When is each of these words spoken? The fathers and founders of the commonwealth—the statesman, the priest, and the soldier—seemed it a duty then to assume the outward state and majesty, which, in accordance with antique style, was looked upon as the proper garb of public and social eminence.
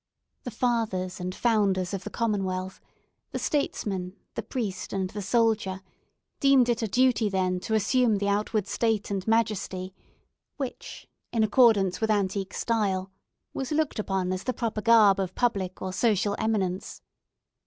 The 0.45 0.49
fathers 0.49 1.19
and 1.19 1.35
founders 1.35 1.93
of 1.93 2.03
the 2.03 2.09
commonwealth—the 2.09 3.37
statesman, 3.37 4.15
the 4.33 4.41
priest, 4.41 4.93
and 4.93 5.07
the 5.11 5.21
soldier—seemed 5.21 6.69
it 6.69 6.81
a 6.81 6.87
duty 6.87 7.29
then 7.29 7.59
to 7.59 7.75
assume 7.75 8.15
the 8.17 8.27
outward 8.27 8.65
state 8.67 9.11
and 9.11 9.27
majesty, 9.27 9.93
which, 10.57 11.07
in 11.31 11.43
accordance 11.43 12.01
with 12.01 12.09
antique 12.09 12.55
style, 12.55 13.11
was 13.53 13.71
looked 13.71 13.99
upon 13.99 14.33
as 14.33 14.41
the 14.45 14.53
proper 14.53 14.81
garb 14.81 15.19
of 15.19 15.35
public 15.35 15.79
and 15.81 15.93
social 15.93 16.35
eminence. 16.39 17.03